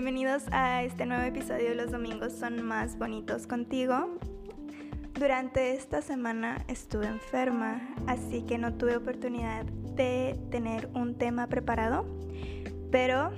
[0.00, 4.16] Bienvenidos a este nuevo episodio Los Domingos son más bonitos contigo.
[5.18, 12.06] Durante esta semana estuve enferma, así que no tuve oportunidad de tener un tema preparado,
[12.92, 13.32] pero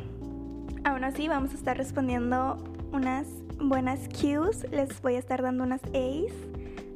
[0.84, 3.26] aún así vamos a estar respondiendo unas
[3.58, 6.34] buenas cues, les voy a estar dando unas A's,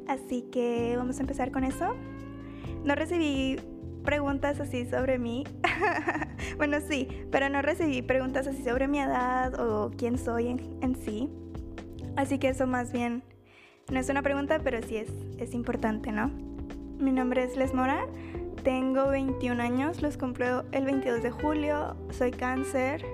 [0.07, 1.95] así que vamos a empezar con eso.
[2.83, 3.59] No recibí
[4.03, 5.43] preguntas así sobre mí.
[6.57, 10.47] bueno, sí, pero no recibí preguntas así sobre mi edad o quién soy
[10.81, 11.29] en, sí.
[12.15, 13.23] Así que eso más bien
[13.91, 16.29] no es una pregunta, pero sí es, es importante, ¿no?
[16.97, 18.05] Mi nombre es Les Mora,
[18.63, 23.05] tengo 21 años, los cumplo el 22 de julio, soy cáncer.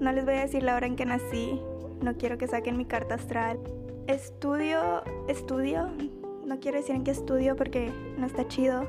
[0.00, 1.60] No les voy a decir la hora en que nací,
[2.00, 3.60] no quiero que saquen mi carta astral.
[4.08, 5.88] Estudio, estudio,
[6.44, 8.88] no quiero decir en qué estudio porque no está chido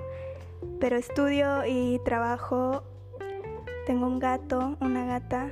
[0.79, 2.83] pero estudio y trabajo.
[3.85, 5.51] Tengo un gato, una gata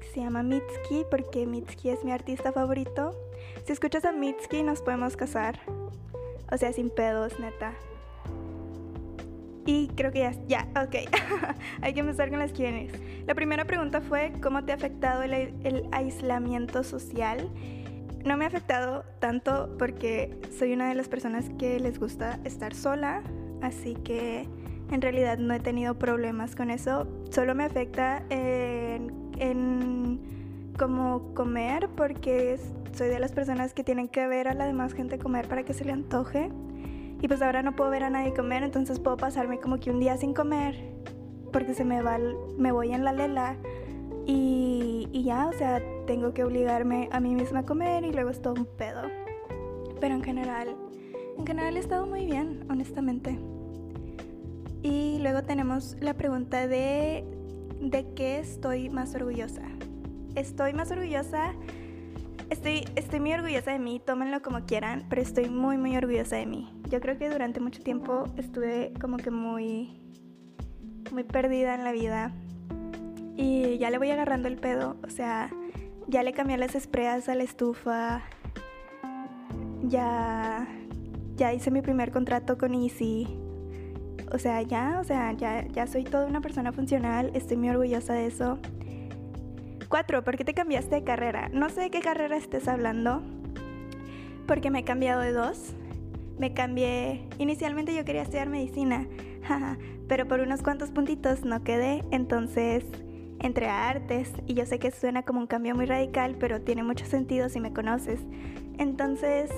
[0.00, 3.16] que se llama Mitski porque Mitski es mi artista favorito.
[3.64, 5.58] Si escuchas a Mitski nos podemos casar.
[6.52, 7.72] O sea, sin pedos, neta.
[9.64, 11.10] Y creo que ya, ya, ok.
[11.82, 12.92] Hay que empezar con las quienes.
[13.26, 17.50] La primera pregunta fue, ¿cómo te ha afectado el, el aislamiento social?
[18.26, 22.74] No me ha afectado tanto porque soy una de las personas que les gusta estar
[22.74, 23.22] sola,
[23.62, 24.46] así que
[24.90, 27.06] en realidad no he tenido problemas con eso.
[27.30, 30.20] Solo me afecta en, en
[30.78, 32.58] como comer porque
[32.92, 35.74] soy de las personas que tienen que ver a la demás gente comer para que
[35.74, 36.50] se le antoje.
[37.20, 40.00] Y pues ahora no puedo ver a nadie comer, entonces puedo pasarme como que un
[40.00, 40.96] día sin comer
[41.52, 42.18] porque se me va,
[42.58, 43.56] me voy en la lela
[44.26, 48.28] y, y ya, o sea, tengo que obligarme a mí misma a comer y luego
[48.28, 49.02] es todo un pedo.
[49.98, 50.76] Pero en general,
[51.38, 53.38] en general he estado muy bien, honestamente.
[54.86, 57.24] Y luego tenemos la pregunta de
[57.80, 59.62] ¿de qué estoy más orgullosa?
[60.36, 61.54] Estoy más orgullosa,
[62.50, 66.46] estoy, estoy muy orgullosa de mí, tómenlo como quieran, pero estoy muy, muy orgullosa de
[66.46, 66.72] mí.
[66.88, 70.00] Yo creo que durante mucho tiempo estuve como que muy,
[71.10, 72.30] muy perdida en la vida
[73.36, 75.50] y ya le voy agarrando el pedo, o sea,
[76.06, 78.22] ya le cambié las espreas a la estufa,
[79.82, 80.68] ya,
[81.34, 83.45] ya hice mi primer contrato con Easy
[84.32, 88.14] o sea, ya, o sea, ya, ya soy toda una persona funcional, estoy muy orgullosa
[88.14, 88.58] de eso.
[89.88, 91.48] Cuatro, ¿por qué te cambiaste de carrera?
[91.52, 93.22] No sé de qué carrera estés hablando,
[94.46, 95.74] porque me he cambiado de dos.
[96.38, 99.06] Me cambié, inicialmente yo quería estudiar medicina,
[100.08, 102.84] pero por unos cuantos puntitos no quedé, entonces
[103.40, 106.82] entré a artes y yo sé que suena como un cambio muy radical, pero tiene
[106.82, 108.20] mucho sentido si me conoces.
[108.78, 109.50] Entonces,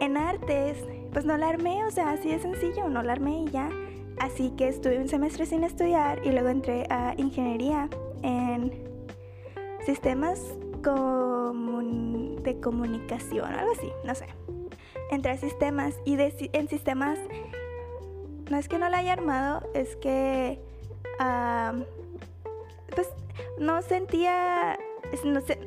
[0.00, 0.76] en artes
[1.14, 3.70] pues no la armé, o sea, así de sencillo, no la armé y ya.
[4.18, 7.88] Así que estuve un semestre sin estudiar y luego entré a ingeniería
[8.22, 8.72] en
[9.86, 10.42] sistemas
[10.82, 14.26] de comunicación, algo así, no sé.
[15.10, 17.18] Entré a sistemas y en sistemas
[18.50, 20.60] no es que no la haya armado, es que
[22.94, 23.08] pues
[23.58, 24.78] no sentía,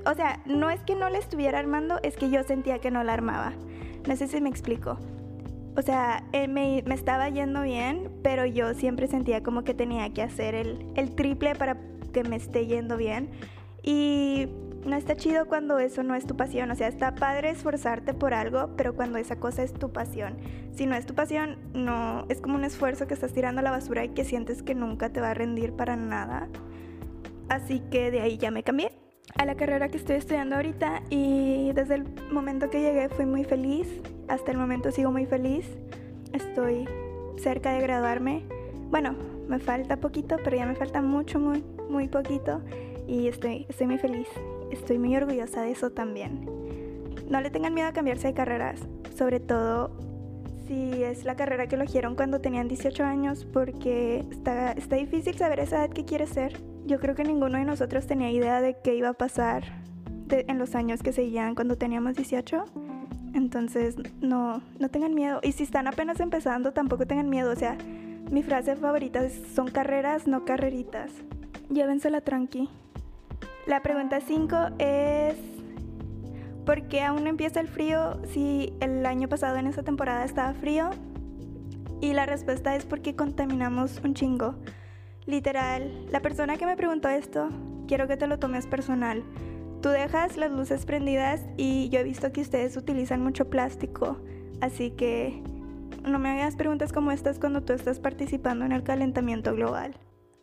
[0.05, 3.03] o sea, no es que no la estuviera armando, es que yo sentía que no
[3.03, 3.53] la armaba.
[4.07, 4.97] No sé si me explico
[5.77, 10.23] o sea, eh, me, estaba yendo bien, pero yo siempre sentía como que tenía que
[10.23, 11.77] hacer el, triple para
[12.11, 13.29] que me esté yendo bien.
[13.83, 14.47] Y
[14.87, 16.71] no está chido cuando eso no es tu pasión.
[16.71, 20.37] O sea, está padre esforzarte por algo, pero cuando esa cosa es tu pasión.
[20.73, 23.69] Si no es tu pasión, no es como un esfuerzo que estás tirando a la
[23.69, 26.47] basura y que sientes que nunca te va a rendir para nada.
[27.49, 31.71] Así que de ahí ya me cambié a la carrera que estoy estudiando ahorita y
[31.73, 33.87] desde el momento que llegué fui muy feliz.
[34.27, 35.65] Hasta el momento sigo muy feliz.
[36.33, 36.87] Estoy
[37.37, 38.43] cerca de graduarme.
[38.89, 39.15] Bueno,
[39.47, 42.61] me falta poquito, pero ya me falta mucho, muy, muy poquito.
[43.07, 44.27] Y estoy, estoy muy feliz.
[44.71, 46.45] Estoy muy orgullosa de eso también.
[47.29, 48.79] No le tengan miedo a cambiarse de carreras,
[49.15, 49.91] sobre todo
[50.67, 55.59] si es la carrera que eligieron cuando tenían 18 años, porque está, está difícil saber
[55.59, 56.57] esa edad que quieres ser.
[56.87, 59.65] Yo creo que ninguno de nosotros tenía idea de qué iba a pasar
[60.29, 62.63] en los años que seguían cuando teníamos 18.
[63.33, 65.41] Entonces, no, no tengan miedo.
[65.43, 67.51] Y si están apenas empezando, tampoco tengan miedo.
[67.51, 67.77] O sea,
[68.31, 71.11] mi frase favorita son carreras, no carreritas.
[71.69, 72.69] Llévensela tranqui.
[73.65, 75.35] La pregunta 5 es,
[76.65, 80.89] ¿por qué aún empieza el frío si el año pasado en esta temporada estaba frío?
[81.99, 84.55] Y la respuesta es porque contaminamos un chingo.
[85.27, 87.49] Literal, la persona que me preguntó esto,
[87.85, 89.23] quiero que te lo tomes personal.
[89.81, 94.17] Tú dejas las luces prendidas y yo he visto que ustedes utilizan mucho plástico,
[94.61, 95.43] así que
[96.03, 99.97] no me hagas preguntas como estas cuando tú estás participando en el calentamiento global.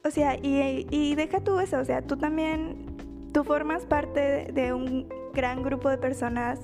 [0.04, 2.94] O sea, y, y deja tú eso, o sea, tú también
[3.32, 6.60] tú formas parte de un gran grupo de personas,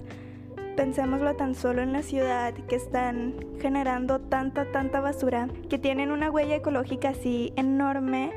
[0.77, 6.31] pensémoslo tan solo en la ciudad, que están generando tanta, tanta basura, que tienen una
[6.31, 8.33] huella ecológica así enorme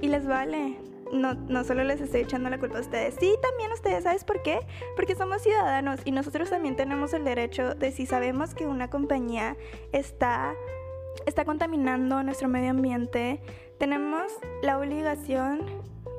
[0.00, 0.76] y les vale.
[1.12, 4.42] No, no solo les estoy echando la culpa a ustedes, sí, también ustedes, ¿sabes por
[4.42, 4.60] qué?
[4.94, 9.56] Porque somos ciudadanos y nosotros también tenemos el derecho de si sabemos que una compañía
[9.92, 10.52] está,
[11.24, 13.40] está contaminando nuestro medio ambiente,
[13.78, 14.30] tenemos
[14.62, 15.62] la obligación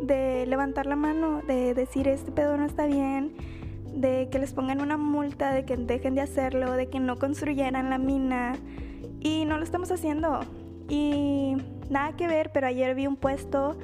[0.02, 3.36] de levantar la mano, de decir este pedo no está bien,
[4.00, 7.90] de que les pongan una multa, de que dejen de hacerlo, de que no construyeran
[7.90, 8.54] la mina.
[9.20, 10.40] Y no lo estamos haciendo.
[10.88, 11.58] Y
[11.90, 13.78] nada que ver, pero ayer vi un puesto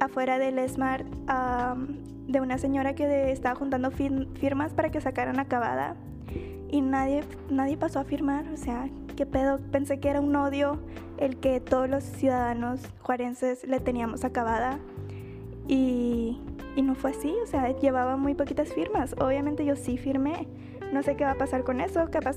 [0.00, 1.06] afuera del Smart
[2.26, 5.94] de una señora que estaba juntando firmas para que sacaran acabada.
[6.70, 8.48] Y nadie, nadie pasó a firmar.
[8.52, 9.60] O sea, ¿qué pedo?
[9.70, 10.80] Pensé que era un odio
[11.18, 14.80] el que todos los ciudadanos juarenses le teníamos acabada.
[15.66, 16.38] Y,
[16.76, 19.14] y no fue así, o sea, llevaba muy poquitas firmas.
[19.18, 20.46] Obviamente yo sí firmé.
[20.92, 22.08] No sé qué va a pasar con eso.
[22.10, 22.36] Capaz,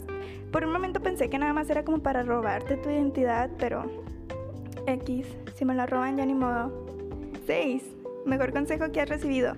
[0.51, 3.85] por un momento pensé que nada más era como para robarte tu identidad, pero
[4.87, 6.71] X, si me la roban ya ni modo.
[7.45, 7.83] 6.
[8.25, 9.53] Mejor consejo que has recibido.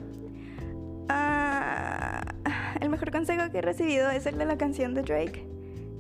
[1.08, 2.22] Ah,
[2.82, 5.46] el mejor consejo que he recibido es el de la canción de Drake,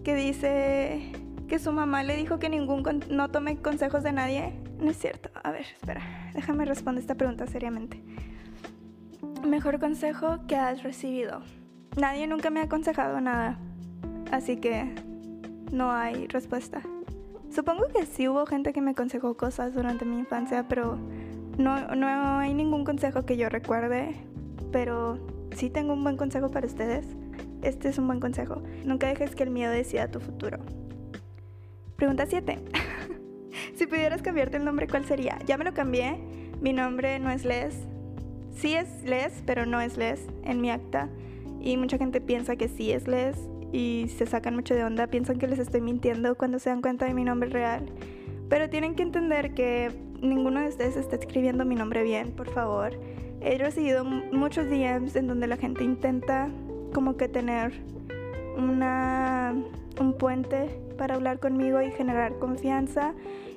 [0.04, 1.12] que dice
[1.48, 5.30] que su mamá le dijo que ningún no tome consejos de nadie no es cierto.
[5.44, 6.02] A ver, espera.
[6.34, 8.02] Déjame responder esta pregunta seriamente.
[9.46, 11.42] Mejor consejo que has recibido.
[11.98, 13.58] Nadie nunca me ha aconsejado nada.
[14.32, 14.94] Así que
[15.72, 16.82] no hay respuesta.
[17.50, 20.98] Supongo que sí hubo gente que me aconsejó cosas durante mi infancia, pero
[21.58, 24.16] no, no hay ningún consejo que yo recuerde.
[24.72, 25.20] Pero
[25.56, 27.06] sí tengo un buen consejo para ustedes.
[27.62, 28.62] Este es un buen consejo.
[28.86, 30.60] Nunca dejes que el miedo decida tu futuro.
[31.96, 32.60] Pregunta 7.
[33.76, 35.40] Si pudieras cambiarte el nombre, ¿cuál sería?
[35.46, 36.18] Ya me lo cambié.
[36.62, 37.74] Mi nombre no es Les.
[38.56, 41.10] Sí es Les, pero no es Les en mi acta.
[41.62, 43.38] Y mucha gente piensa que sí es Les
[43.72, 45.08] y se sacan mucho de onda.
[45.08, 47.86] Piensan que les estoy mintiendo cuando se dan cuenta de mi nombre real.
[48.50, 52.94] Pero tienen que entender que ninguno de ustedes está escribiendo mi nombre bien, por favor.
[53.42, 56.50] He recibido muchos DMs en donde la gente intenta
[56.94, 57.72] como que tener
[58.58, 59.56] una,
[60.00, 60.68] un puente
[60.98, 63.14] para hablar conmigo y generar confianza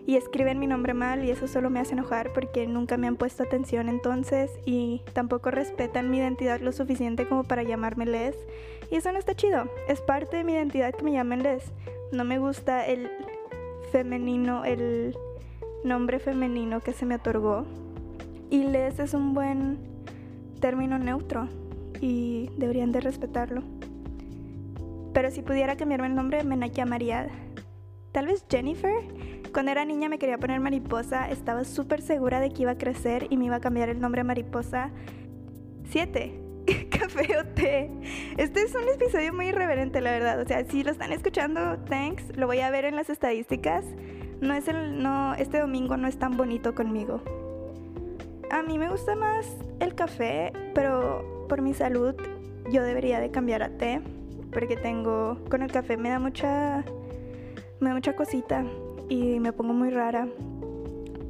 [0.06, 3.16] y escriben mi nombre mal y eso solo me hace enojar porque nunca me han
[3.16, 8.36] puesto atención entonces y tampoco respetan mi identidad lo suficiente como para llamarme Les.
[8.90, 9.70] Y eso no está chido.
[9.88, 11.72] Es parte de mi identidad que me llamen Les.
[12.10, 13.10] No me gusta el
[13.92, 15.16] femenino, el
[15.84, 17.64] nombre femenino que se me otorgó.
[18.50, 19.78] Y Les es un buen
[20.60, 21.48] término neutro
[22.00, 23.62] y deberían de respetarlo.
[25.14, 27.28] Pero si pudiera cambiarme el nombre, me llamaría
[28.12, 28.92] tal vez Jennifer
[29.52, 33.26] cuando era niña me quería poner mariposa, estaba súper segura de que iba a crecer
[33.30, 34.90] y me iba a cambiar el nombre a mariposa.
[35.90, 36.40] 7.
[36.90, 37.90] Café o té.
[38.38, 40.40] Este es un episodio muy irreverente, la verdad.
[40.40, 42.36] O sea, si lo están escuchando, thanks.
[42.36, 43.84] Lo voy a ver en las estadísticas.
[44.40, 47.20] No es el, no, este domingo no es tan bonito conmigo.
[48.50, 49.46] A mí me gusta más
[49.80, 52.14] el café, pero por mi salud
[52.70, 54.00] yo debería de cambiar a té,
[54.50, 56.84] porque tengo, con el café me da mucha,
[57.80, 58.64] me da mucha cosita
[59.12, 60.26] y me pongo muy rara.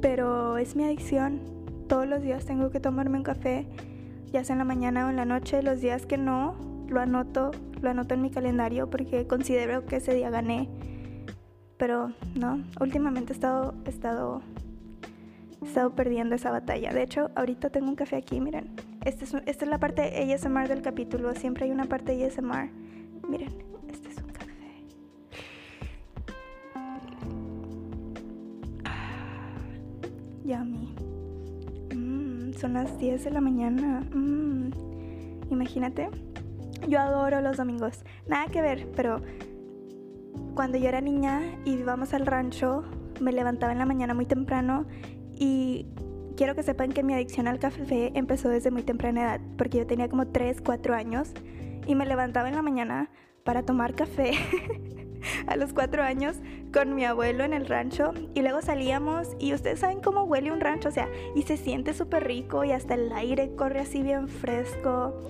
[0.01, 1.41] Pero es mi adicción.
[1.89, 3.67] Todos los días tengo que tomarme un café,
[4.31, 5.61] ya sea en la mañana o en la noche.
[5.61, 6.55] Los días que no,
[6.87, 10.69] lo anoto, lo anoto en mi calendario porque considero que ese día gané.
[11.77, 14.41] Pero no, últimamente he estado, he estado,
[15.61, 16.93] he estado perdiendo esa batalla.
[16.93, 18.75] De hecho, ahorita tengo un café aquí, miren.
[19.03, 21.33] Este es, esta es la parte ASMR del capítulo.
[21.35, 22.69] Siempre hay una parte ASMR.
[23.27, 23.72] Miren.
[30.43, 30.93] Yummy.
[31.95, 34.01] Mm, son las 10 de la mañana.
[34.13, 34.71] Mm,
[35.49, 36.09] imagínate.
[36.87, 38.03] Yo adoro los domingos.
[38.27, 39.21] Nada que ver, pero
[40.55, 42.83] cuando yo era niña y íbamos al rancho,
[43.19, 44.85] me levantaba en la mañana muy temprano
[45.35, 45.87] y
[46.35, 49.87] quiero que sepan que mi adicción al café empezó desde muy temprana edad, porque yo
[49.87, 51.31] tenía como 3, 4 años
[51.87, 53.09] y me levantaba en la mañana
[53.43, 54.31] para tomar café
[55.47, 56.37] a los cuatro años
[56.73, 60.59] con mi abuelo en el rancho y luego salíamos y ustedes saben cómo huele un
[60.59, 64.27] rancho, o sea, y se siente súper rico y hasta el aire corre así bien
[64.27, 65.21] fresco.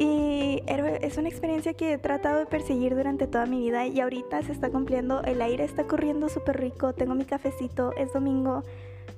[0.00, 4.42] Y es una experiencia que he tratado de perseguir durante toda mi vida y ahorita
[4.42, 8.62] se está cumpliendo, el aire está corriendo súper rico, tengo mi cafecito, es domingo,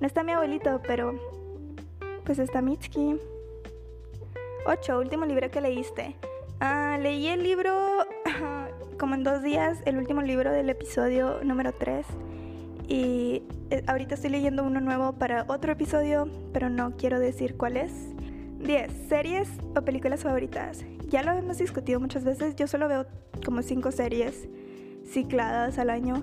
[0.01, 1.13] no está mi abuelito, pero
[2.25, 3.19] pues está Mitski.
[4.67, 4.99] 8.
[4.99, 6.17] Último libro que leíste.
[6.61, 8.07] Ah, leí el libro
[9.01, 12.05] como en dos días, el último libro del episodio número 3.
[12.87, 17.79] Y eh, ahorita estoy leyendo uno nuevo para otro episodio, pero no quiero decir cuál
[17.79, 17.93] es.
[18.59, 18.93] 10.
[19.09, 20.85] Series o películas favoritas.
[21.09, 22.57] Ya lo hemos discutido muchas veces.
[22.57, 23.07] Yo solo veo
[23.43, 24.47] como 5 series
[25.07, 26.23] cicladas al año.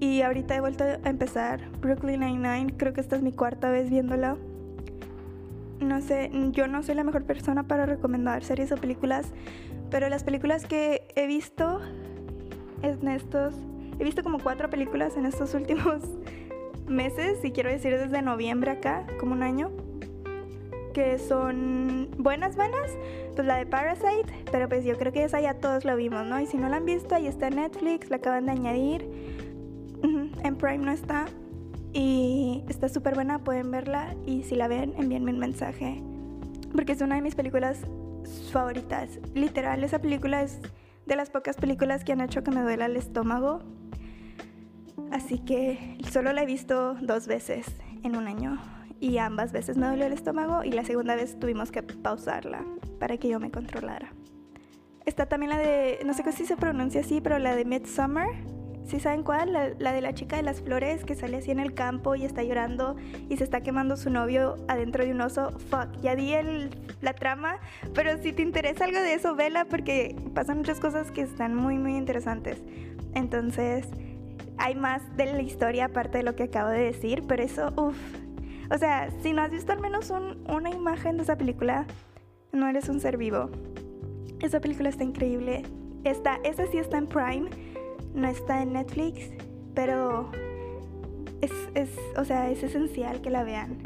[0.00, 2.78] Y ahorita he vuelto a empezar Brooklyn Nine-Nine.
[2.78, 4.38] Creo que esta es mi cuarta vez viéndola.
[5.78, 9.26] No sé, yo no soy la mejor persona para recomendar series o películas.
[9.90, 11.82] Pero las películas que he visto
[12.84, 13.54] en estos...
[13.98, 16.02] He visto como cuatro películas en estos últimos
[16.86, 17.44] meses.
[17.44, 19.70] Y quiero decir desde noviembre acá, como un año
[20.94, 22.92] que son buenas, buenas,
[23.34, 26.40] pues la de Parasite, pero pues yo creo que esa ya todos la vimos, ¿no?
[26.40, 29.10] Y si no la han visto, ahí está en Netflix, la acaban de añadir.
[30.42, 31.26] En Prime no está.
[31.92, 34.14] Y está súper buena, pueden verla.
[34.26, 36.02] Y si la ven, envíenme un mensaje.
[36.72, 37.80] Porque es una de mis películas
[38.52, 39.18] favoritas.
[39.34, 40.60] Literal, esa película es
[41.06, 43.60] de las pocas películas que han hecho que me duela el estómago.
[45.10, 47.66] Así que solo la he visto dos veces
[48.02, 48.58] en un año
[49.00, 52.64] y ambas veces me dolió el estómago y la segunda vez tuvimos que pausarla
[52.98, 54.12] para que yo me controlara.
[55.04, 58.28] Está también la de, no sé si se pronuncia así, pero la de Midsummer.
[58.86, 59.52] ¿Sí saben cuál?
[59.78, 62.42] La, de la chica de las flores que sale así en el campo y está
[62.42, 62.96] llorando
[63.28, 65.52] y se está quemando su novio adentro de un oso.
[65.70, 67.58] Fuck, ya di el, la trama,
[67.94, 71.78] pero si te interesa algo de eso, vela porque pasan muchas cosas que están muy,
[71.78, 72.62] muy interesantes.
[73.14, 73.86] Entonces,
[74.58, 77.96] hay más de la historia aparte de lo que acabo de decir, pero eso, uff,
[78.70, 81.86] o sea, si no has visto al menos una imagen de esa película,
[82.52, 83.50] no eres un ser vivo.
[84.40, 85.62] Esa película está increíble.
[86.04, 87.48] Está, esa sí está en Prime,
[88.14, 89.30] no está en Netflix,
[89.74, 90.30] pero
[91.40, 93.82] es, es, o sea, es esencial que la vean.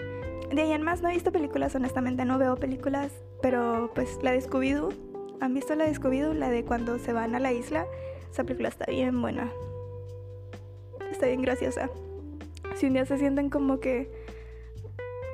[0.53, 4.33] De ahí en más no he visto películas, honestamente no veo películas, pero pues la
[4.33, 4.93] de Scooby-Doo,
[5.41, 6.35] ¿han visto la de Scooby-Doo?
[6.35, 7.87] La de cuando se van a la isla.
[8.31, 9.51] Esa película está bien buena.
[11.11, 11.91] Está bien graciosa.
[12.77, 14.11] Si un día se sienten como que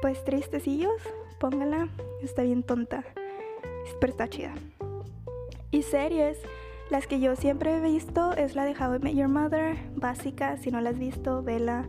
[0.00, 1.00] pues tristecillos,
[1.40, 1.88] póngala,
[2.22, 3.04] está bien tonta,
[4.00, 4.54] pero está chida.
[5.70, 6.38] Y series,
[6.94, 10.56] las que yo siempre he visto es la de How I Met Your Mother, básica,
[10.58, 11.88] si no la has visto, vela.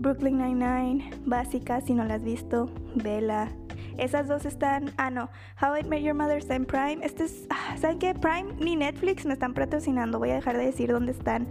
[0.00, 3.48] Brooklyn Nine-Nine, básica, si no la has visto, vela.
[3.96, 5.30] Esas dos están, ah no,
[5.62, 6.98] How I Met Your Mother está en Prime.
[7.02, 8.12] Este es, ah, ¿saben qué?
[8.12, 11.46] Prime ni Netflix me están patrocinando, voy a dejar de decir dónde están.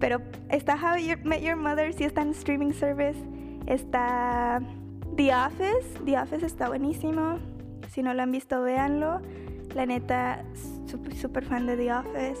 [0.00, 3.22] Pero está How I Met Your Mother, sí está en streaming service.
[3.66, 4.62] Está
[5.14, 7.38] The Office, The Office está buenísimo.
[7.90, 9.20] Si no lo han visto, véanlo.
[9.74, 10.42] La neta,
[10.88, 12.40] súper fan de The Office.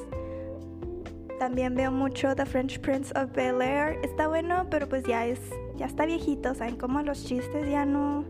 [1.38, 3.98] También veo mucho The French Prince of Bel Air.
[4.02, 5.40] Está bueno, pero pues ya es,
[5.76, 6.54] ya está viejito.
[6.54, 8.24] Saben como los chistes ya no,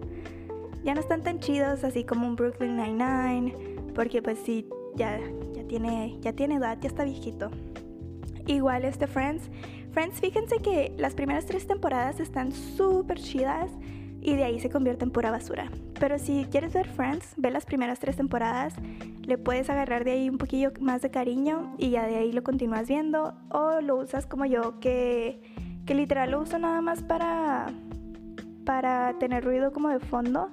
[0.84, 3.54] ya no están tan chidos, así como un Brooklyn Nine Nine,
[3.94, 5.18] porque pues sí, ya,
[5.54, 7.50] ya tiene, ya tiene edad, ya está viejito.
[8.46, 9.50] Igual este Friends.
[9.92, 13.70] Friends, fíjense que las primeras tres temporadas están súper chidas
[14.20, 15.70] y de ahí se convierte en pura basura.
[15.98, 18.74] Pero si quieres ver Friends, ve las primeras tres temporadas,
[19.22, 22.42] le puedes agarrar de ahí un poquillo más de cariño y ya de ahí lo
[22.42, 25.40] continúas viendo o lo usas como yo que,
[25.86, 27.66] que literal lo uso nada más para,
[28.64, 30.50] para tener ruido como de fondo.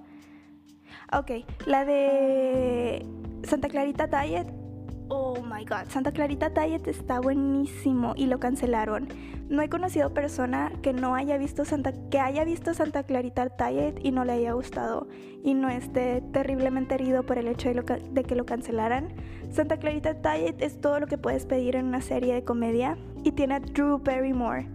[1.13, 1.31] Ok,
[1.65, 3.05] la de
[3.43, 4.64] Santa Clarita Diet
[5.07, 9.07] Oh my god, Santa Clarita Diet está buenísimo y lo cancelaron.
[9.49, 13.99] No he conocido persona que no haya visto Santa que haya visto Santa Clarita Diet
[14.03, 15.07] y no le haya gustado
[15.43, 19.13] y no esté terriblemente herido por el hecho de, que lo cancelaran.
[19.51, 23.31] Santa Clarita Diet es todo lo que puedes pedir en una serie de comedia y
[23.33, 24.67] tiene a Drew Barrymore.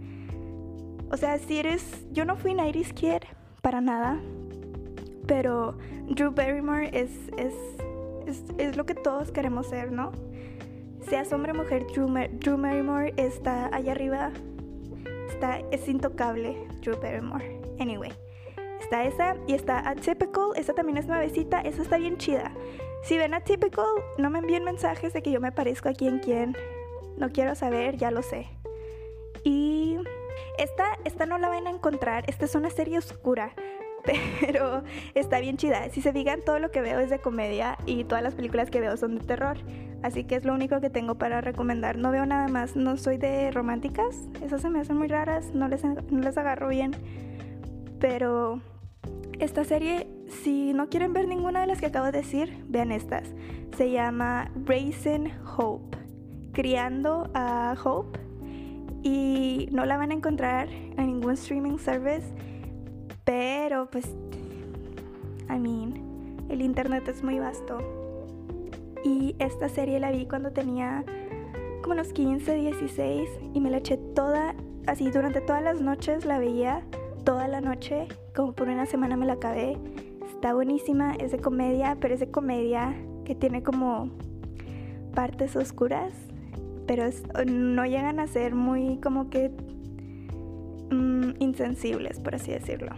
[1.10, 3.22] O sea, si eres yo no fui 90 kid
[3.62, 4.20] para nada,
[5.26, 7.54] pero Drew Barrymore es es
[8.58, 10.12] es, lo que todos queremos ser, ¿no?
[11.08, 12.08] Seas hombre o mujer, Drew,
[12.56, 14.30] Barrymore está allá arriba.
[15.28, 17.60] Está, es intocable, Drew Barrymore.
[17.78, 18.12] Anyway,
[18.80, 20.52] está esa y está Atypical.
[20.56, 21.60] Esa también es nuevecita.
[21.60, 22.52] Esa está bien chida.
[23.02, 23.86] Si ven Atypical,
[24.18, 26.56] no me envíen mensajes de que yo me parezco a quien quien.
[27.16, 28.46] No quiero saber, ya lo sé.
[29.42, 29.98] Y
[30.58, 32.24] esta, esta no la van a encontrar.
[32.28, 33.54] Esta es una serie oscura.
[34.40, 34.82] pero
[35.14, 35.88] está bien chida.
[35.90, 38.80] Si se digan, todo lo que veo es de comedia y todas las películas que
[38.80, 39.58] veo son de terror.
[40.02, 41.98] Así que es lo único que tengo para recomendar.
[41.98, 42.76] No veo nada más.
[42.76, 44.16] No soy de románticas.
[44.42, 45.52] Esas se me hacen muy raras.
[45.54, 46.92] No les, no les agarro bien.
[47.98, 48.60] Pero
[49.38, 50.06] esta serie,
[50.42, 53.34] si no quieren ver ninguna de las que acabo de decir, vean estas.
[53.76, 55.98] Se llama Raising Hope.
[56.52, 58.18] Criando a Hope.
[59.02, 62.26] Y no la van a encontrar en ningún streaming service
[63.30, 64.06] pero pues,
[65.48, 65.94] I mean,
[66.48, 67.78] el internet es muy vasto.
[69.04, 71.04] Y esta serie la vi cuando tenía
[71.80, 74.56] como unos 15, 16 y me la eché toda,
[74.88, 76.82] así durante todas las noches la veía,
[77.22, 79.78] toda la noche, como por una semana me la acabé.
[80.28, 84.10] está buenísima, es de comedia, pero es de comedia que tiene como
[85.14, 86.12] partes oscuras,
[86.84, 87.04] pero
[87.46, 89.52] no llegan a ser muy como que
[90.90, 92.90] mm, insensibles, por así decirlo.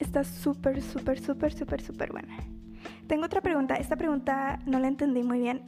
[0.00, 2.36] Está súper, súper, súper, súper, súper buena.
[3.06, 3.74] Tengo otra pregunta.
[3.74, 5.62] Esta pregunta no la entendí muy bien.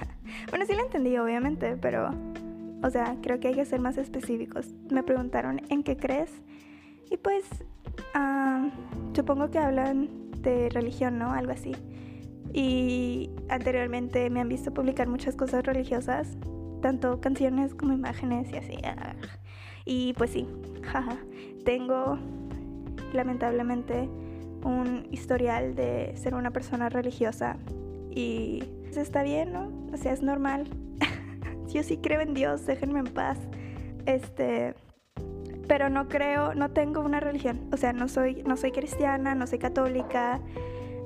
[0.50, 2.10] bueno, sí la entendí, obviamente, pero,
[2.82, 4.74] o sea, creo que hay que ser más específicos.
[4.90, 6.30] Me preguntaron en qué crees.
[7.10, 7.44] Y pues,
[9.14, 10.10] supongo que hablan
[10.42, 11.32] de religión, ¿no?
[11.32, 11.72] Algo así.
[12.52, 16.36] Y anteriormente me han visto publicar muchas cosas religiosas,
[16.82, 18.78] tanto canciones como imágenes y así.
[19.86, 20.46] Y pues sí,
[20.82, 21.16] jaja.
[21.64, 22.18] Tengo
[23.12, 24.08] lamentablemente
[24.64, 27.56] un historial de ser una persona religiosa
[28.10, 29.70] y pues, está bien, ¿no?
[29.92, 30.66] O sea, es normal.
[31.72, 33.38] Yo sí creo en Dios, déjenme en paz.
[34.06, 34.74] Este,
[35.68, 37.68] pero no creo, no tengo una religión.
[37.72, 40.40] O sea, no soy, no soy cristiana, no soy católica,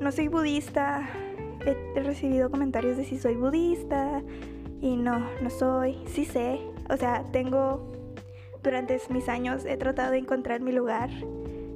[0.00, 1.09] no soy budista.
[1.66, 4.23] He recibido comentarios de si soy budista
[4.80, 5.99] y no, no soy.
[6.06, 6.61] Sí sé.
[6.88, 7.92] O sea, tengo,
[8.62, 11.11] durante mis años he tratado de encontrar mi lugar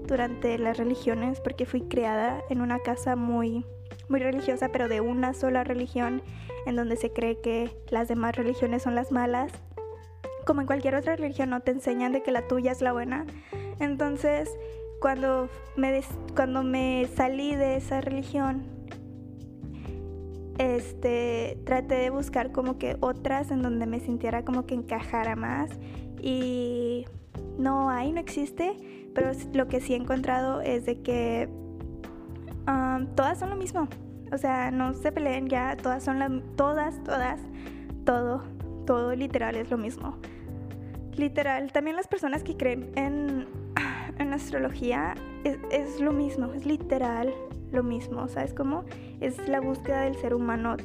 [0.07, 3.65] durante las religiones porque fui criada en una casa muy
[4.09, 6.23] muy religiosa, pero de una sola religión,
[6.67, 9.53] en donde se cree que las demás religiones son las malas.
[10.47, 13.27] Como en cualquier otra religión no te enseñan de que la tuya es la buena.
[13.81, 14.51] Entonces,
[15.01, 16.01] cuando me,
[16.35, 18.65] cuando me salí de esa religión,
[20.59, 25.71] este, traté de buscar como que otras en donde me sintiera como que encajara más.
[26.23, 27.07] Y
[27.59, 28.77] no hay, no existe
[29.17, 31.49] pero lo que sí he encontrado es de que
[32.69, 33.89] um, todas son lo mismo.
[34.31, 37.41] O sea, no se peleen ya, todas son las, todas, todas,
[38.05, 38.43] todo,
[38.85, 40.19] todo literal es lo mismo.
[41.17, 43.47] Literal, también las personas que creen en,
[44.19, 47.33] en astrología es, es lo mismo, es literal
[47.73, 48.85] lo mismo, ¿sabes cómo?
[49.21, 50.77] Es la búsqueda del ser humano,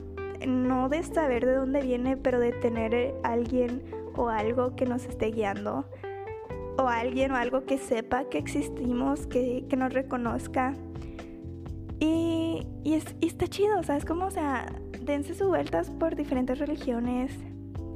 [0.48, 3.84] no de saber de dónde viene, pero de tener alguien
[4.16, 5.86] o algo que nos esté guiando
[6.78, 10.74] o alguien o algo que sepa que existimos, que, nos reconozca.
[12.00, 14.06] Y, y, es, está chido, ¿sabes?
[14.06, 14.66] Como, o sea,
[15.02, 17.32] dense sus vueltas por diferentes religiones.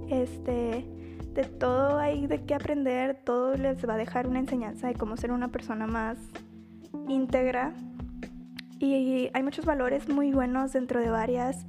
[0.10, 0.86] Este,
[1.34, 5.18] de todo hay de qué aprender, todo les va a dejar una enseñanza de cómo
[5.18, 6.18] ser una persona más
[7.08, 7.74] íntegra.
[8.80, 11.66] Y hay muchos valores muy buenos dentro de varias.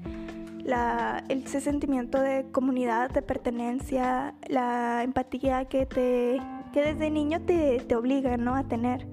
[0.65, 6.41] La, ese sentimiento de comunidad, de pertenencia, la empatía que te
[6.77, 8.55] que desde niño te, te obligan, ¿no?
[8.55, 9.07] A tener.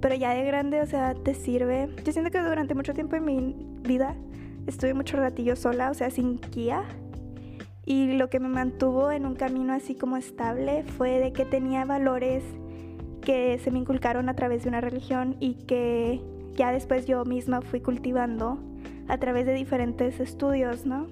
[0.00, 1.94] Pero ya de grande, o sea, te sirve.
[2.02, 4.16] Yo siento que durante mucho tiempo en mi vida
[4.66, 6.82] estuve mucho ratillo sola, o sea, sin guía.
[7.84, 11.84] Y lo que me mantuvo en un camino así como estable fue de que tenía
[11.84, 12.42] valores
[13.20, 16.22] que se me inculcaron a través de una religión y que
[16.56, 18.58] ya después yo misma fui cultivando
[19.08, 21.06] a través de diferentes estudios, ¿no?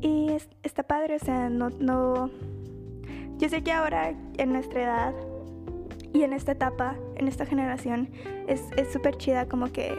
[0.00, 0.30] Y
[0.62, 2.30] está padre, o sea, no, no,
[3.38, 5.14] yo sé que ahora en nuestra edad
[6.12, 8.10] y en esta etapa, en esta generación,
[8.46, 9.94] es súper chida como que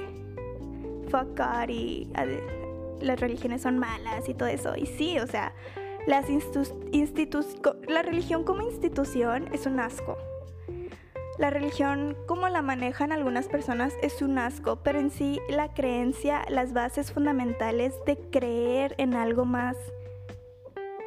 [1.09, 2.07] fuck God y
[3.01, 4.75] las religiones son malas y todo eso.
[4.75, 5.53] Y sí, o sea,
[6.07, 6.25] las
[7.87, 10.17] la religión como institución es un asco.
[11.37, 16.43] La religión como la manejan algunas personas es un asco, pero en sí la creencia,
[16.49, 19.77] las bases fundamentales de creer en algo más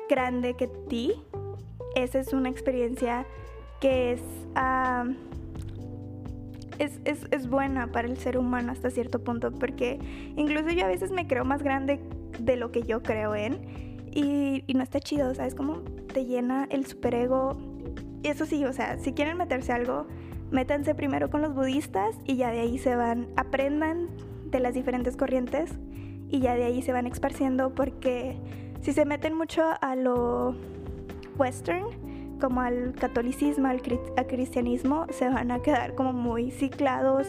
[0.08, 1.22] grande que ti,
[1.94, 3.26] esa es una experiencia
[3.80, 4.20] que es,
[7.04, 9.98] es, buena para el ser humano hasta cierto punto, porque
[10.36, 12.00] incluso yo a veces me creo más grande
[12.38, 13.58] de lo que yo creo en,
[14.14, 15.54] y, no está chido, ¿sabes?
[15.54, 15.80] Como
[16.12, 17.56] te llena el superego.
[18.22, 20.06] Y eso sí, o sea, si quieren meterse algo,
[20.50, 24.08] métanse primero con los budistas y ya de ahí se van, aprendan
[24.50, 25.72] de las diferentes corrientes
[26.28, 28.36] y ya de ahí se van esparciendo porque
[28.80, 30.54] si se meten mucho a lo
[31.42, 31.86] western,
[32.40, 37.26] como al catolicismo, al, cristianismo, se van a quedar como muy ciclados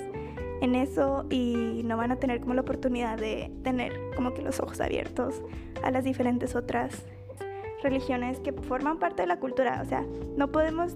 [0.62, 4.60] en eso y no van a tener como la oportunidad de tener como que los
[4.60, 5.42] ojos abiertos
[5.84, 7.06] a las diferentes otras
[7.82, 9.82] religiones que forman parte de la cultura.
[9.84, 10.06] O sea,
[10.38, 10.96] no podemos,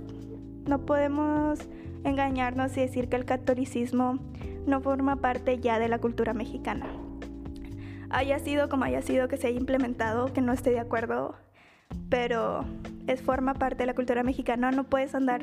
[0.67, 1.59] no podemos
[2.03, 4.19] engañarnos y decir que el catolicismo
[4.67, 6.85] no forma parte ya de la cultura mexicana.
[8.09, 11.35] Haya sido como haya sido que se haya implementado, que no esté de acuerdo,
[12.09, 12.63] pero
[13.07, 14.71] es forma parte de la cultura mexicana.
[14.71, 15.41] No puedes andar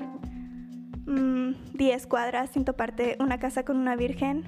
[1.07, 4.45] 10 mm, cuadras sin toparte una casa con una virgen.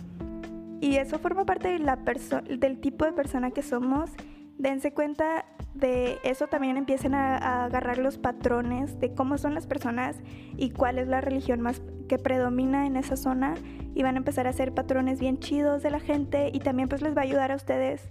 [0.80, 4.10] Y eso forma parte de la del tipo de persona que somos.
[4.58, 10.16] Dense cuenta de eso también empiecen a, agarrar los patrones de cómo son las personas
[10.56, 13.54] y cuál es la religión más que predomina en esa zona
[13.94, 17.02] y van a empezar a hacer patrones bien chidos de la gente y también pues
[17.02, 18.08] les va a ayudar a ustedes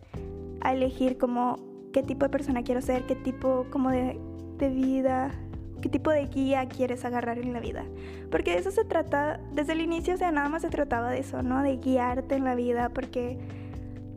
[0.62, 1.58] a elegir como
[1.94, 4.20] qué tipo de persona quiero ser, qué tipo como de,
[4.58, 5.32] de vida,
[5.82, 7.86] qué tipo de guía quieres agarrar en la vida.
[8.32, 11.20] Porque de eso se trata, desde el inicio, o sea, nada más se trataba de
[11.20, 11.62] eso, ¿no?
[11.62, 13.38] De guiarte en la vida, porque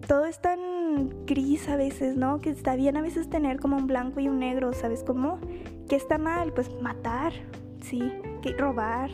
[0.06, 2.40] todo es tan gris a veces, ¿no?
[2.40, 5.38] Que está bien a veces tener como un blanco y un negro, ¿sabes cómo?
[5.88, 6.52] ¿Qué está mal?
[6.52, 7.32] Pues matar,
[7.82, 9.10] sí, que robar,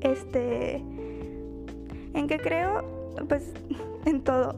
[0.00, 0.76] este...
[2.14, 3.14] ¿En qué creo?
[3.28, 3.52] Pues
[4.06, 4.56] en todo.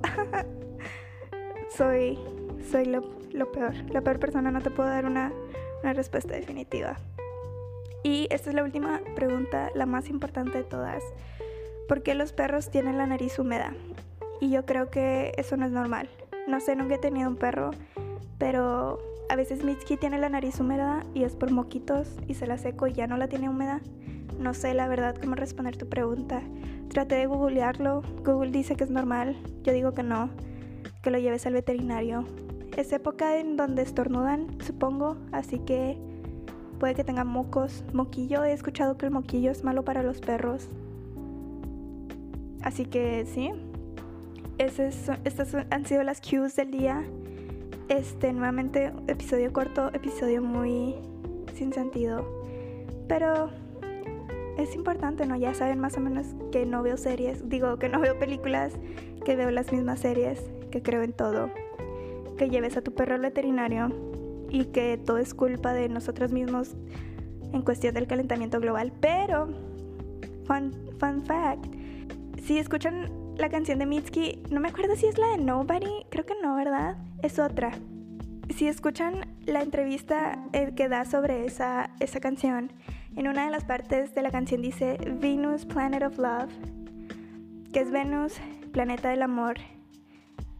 [1.77, 2.19] soy
[2.71, 3.75] soy lo, peor.
[3.91, 5.33] La peor persona, no te puedo dar una,
[5.83, 6.97] una respuesta definitiva.
[8.03, 11.03] Y esta es la última pregunta, la más importante de todas.
[11.89, 13.75] ¿Por qué los perros tienen la nariz húmeda?
[14.41, 16.09] Y yo creo que eso no es normal.
[16.49, 17.73] No sé, nunca he tenido un perro,
[18.39, 22.59] pero a veces Mitski tiene la nariz húmeda y es por moquitos y se la
[22.59, 23.81] seco y ya no la tiene húmeda.
[24.39, 26.43] No sé la verdad cómo responder tu pregunta.
[26.89, 28.03] Traté de googlearlo.
[28.25, 29.37] Google dice que es normal.
[29.63, 30.31] Yo digo que no.
[31.03, 32.25] Que lo lleves al veterinario.
[32.81, 35.99] Es época en donde estornudan, supongo, así que
[36.79, 37.85] puede que tengan mocos.
[37.93, 40.67] Moquillo, he escuchado que el moquillo es malo para los perros.
[42.63, 43.51] Así que sí,
[44.57, 47.05] estas han sido las cues del día.
[47.91, 50.95] Este, nuevamente, episodio corto, episodio muy
[51.55, 52.25] sin sentido.
[53.09, 53.51] Pero
[54.57, 55.37] es importante, ¿no?
[55.37, 58.73] Ya saben más o menos que no veo series, digo que no veo películas,
[59.23, 61.51] que veo las mismas series, que creo en todo
[62.37, 63.89] que lleves a tu perro al veterinario
[64.51, 66.77] y que todo es culpa de nosotros mismos
[67.53, 68.93] en cuestión del calentamiento global.
[69.01, 69.49] Pero,
[70.45, 71.67] fun, fun fact,
[72.43, 76.27] si escuchan la canción de Mitski, no me acuerdo si es la de Nobody, creo
[76.27, 76.97] que no, ¿verdad?
[77.23, 77.73] Es otra.
[78.55, 82.73] Si escuchan la entrevista eh, que da sobre esa, esa canción,
[83.17, 86.51] en una de las partes de la canción dice Venus, Planet of Love,
[87.73, 88.35] que es Venus,
[88.73, 89.57] planeta del amor,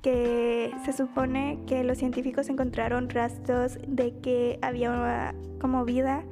[0.03, 6.25] que se supone que los científicos encontraron rastros de que había como vida,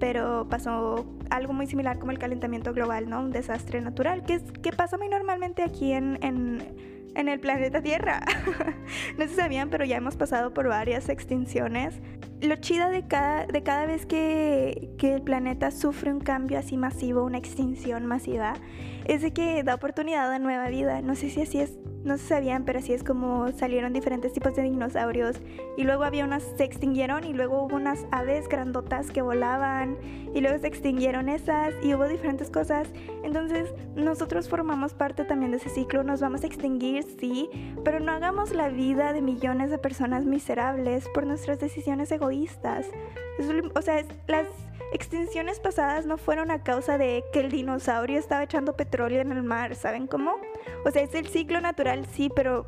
[0.00, 3.20] pero pasó algo muy similar como el calentamiento global, ¿no?
[3.20, 6.62] Un desastre natural, que, es, que pasa muy normalmente aquí en, en,
[7.16, 8.22] el planeta Tierra.
[9.18, 12.00] no se sabían, pero ya hemos pasado por varias extinciones.
[12.40, 16.76] Lo chida de cada, de cada vez que, que el planeta sufre un cambio así
[16.76, 18.54] masivo, una extinción masiva,
[19.04, 21.02] es de que da oportunidad a nueva vida.
[21.02, 24.54] No sé si así es no se sabían, pero así es como salieron diferentes tipos
[24.54, 25.40] de dinosaurios.
[25.76, 29.96] Y luego había unas, se extinguieron y luego hubo unas aves grandotas que volaban
[30.34, 32.88] y luego se extinguieron esas y hubo diferentes cosas.
[33.22, 37.48] Entonces nosotros formamos parte también de ese ciclo, nos vamos a extinguir, sí,
[37.84, 42.86] pero no hagamos la vida de millones de personas miserables por nuestras decisiones egoístas.
[43.74, 44.46] o sea, las
[44.92, 49.42] extinciones pasadas no fueron a causa de que el dinosaurio estaba echando petróleo en el
[49.42, 50.36] mar, ¿saben cómo?
[50.84, 52.66] O sea, es el ciclo natural, sí, pero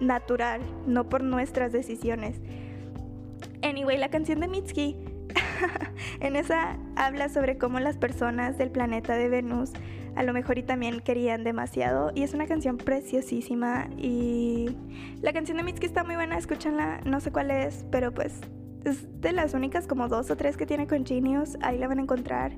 [0.00, 2.40] natural, no por nuestras decisiones.
[3.62, 4.96] Anyway, la canción de Mitski,
[6.20, 9.72] en esa habla sobre cómo las personas del planeta de Venus
[10.14, 14.76] a lo mejor y también querían demasiado y es una canción preciosísima y
[15.20, 18.40] la canción de Mitski está muy buena, escúchanla, no sé cuál es, pero pues
[18.84, 21.56] es de las únicas como dos o tres que tiene con Genius.
[21.62, 22.52] Ahí la van a encontrar.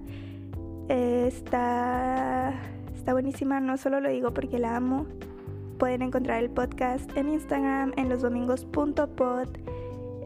[0.88, 2.54] está,
[2.96, 3.60] está buenísima.
[3.60, 5.06] No solo lo digo porque la amo.
[5.78, 9.48] Pueden encontrar el podcast en Instagram en losdomingos.pod.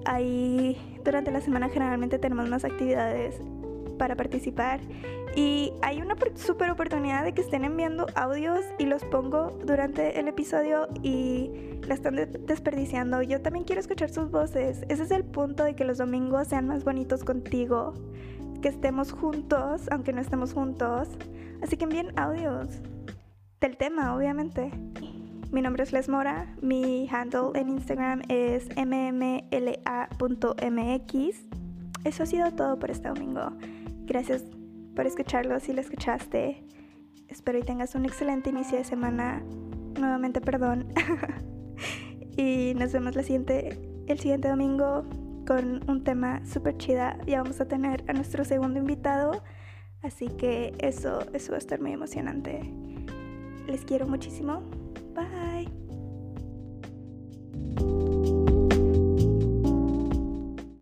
[0.05, 3.41] Ahí durante la semana generalmente tenemos más actividades
[3.99, 4.81] para participar.
[5.37, 10.29] Y hay una super oportunidad de que estén enviando audios y los pongo durante el
[10.29, 11.51] episodio y
[11.87, 13.23] la están desperdiciando.
[13.23, 14.85] Yo también quiero escuchar sus voces.
[14.89, 17.95] Ese es el punto de que los domingos sean más bonitos contigo.
[18.63, 21.09] Que estemos juntos, aunque no estemos juntos.
[21.63, 22.81] Así que envíen audios
[23.61, 24.71] del tema, obviamente.
[25.51, 29.49] Mi nombre es Les Mora, mi handle en Instagram es mmla.mx.
[32.05, 33.53] Eso ha sido todo por este domingo.
[34.09, 34.43] Gracias
[34.97, 36.65] por escucharlo si lo escuchaste.
[37.29, 39.43] Espero y tengas un excelente inicio de semana.
[40.01, 40.89] Nuevamente, perdón.
[42.37, 45.05] y nos vemos la siguiente, el siguiente domingo
[45.47, 47.19] con un tema súper chida.
[47.27, 49.43] Ya vamos a tener a nuestro segundo invitado.
[50.03, 52.61] Así que eso, eso va a estar muy emocionante.
[53.67, 54.63] Les quiero muchísimo.
[55.15, 55.69] Bye.